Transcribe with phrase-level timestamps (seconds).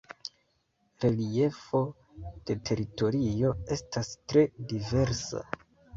[1.03, 1.81] Reliefo
[2.49, 5.45] de teritorio estas tre diversa.